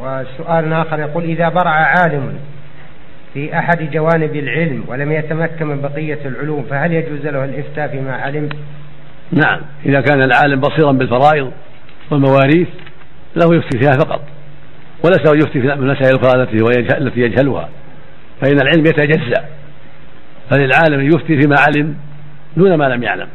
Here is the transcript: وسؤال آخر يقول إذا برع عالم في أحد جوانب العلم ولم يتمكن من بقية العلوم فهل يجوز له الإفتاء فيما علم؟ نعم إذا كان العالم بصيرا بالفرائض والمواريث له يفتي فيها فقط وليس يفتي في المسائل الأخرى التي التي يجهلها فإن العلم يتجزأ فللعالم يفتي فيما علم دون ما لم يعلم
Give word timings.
وسؤال 0.00 0.72
آخر 0.72 0.98
يقول 1.00 1.24
إذا 1.24 1.48
برع 1.48 1.70
عالم 1.70 2.38
في 3.34 3.58
أحد 3.58 3.90
جوانب 3.90 4.36
العلم 4.36 4.84
ولم 4.88 5.12
يتمكن 5.12 5.66
من 5.66 5.80
بقية 5.80 6.18
العلوم 6.24 6.66
فهل 6.70 6.92
يجوز 6.92 7.26
له 7.26 7.44
الإفتاء 7.44 7.88
فيما 7.88 8.12
علم؟ 8.12 8.48
نعم 9.32 9.60
إذا 9.86 10.00
كان 10.00 10.22
العالم 10.22 10.60
بصيرا 10.60 10.92
بالفرائض 10.92 11.52
والمواريث 12.10 12.68
له 13.36 13.56
يفتي 13.56 13.78
فيها 13.78 13.92
فقط 13.92 14.20
وليس 15.04 15.44
يفتي 15.44 15.60
في 15.60 15.72
المسائل 15.72 16.16
الأخرى 16.16 16.42
التي 16.42 16.56
التي 16.98 17.20
يجهلها 17.20 17.68
فإن 18.40 18.60
العلم 18.60 18.86
يتجزأ 18.86 19.44
فللعالم 20.50 21.06
يفتي 21.06 21.40
فيما 21.40 21.56
علم 21.58 21.96
دون 22.56 22.74
ما 22.74 22.84
لم 22.84 23.02
يعلم 23.02 23.28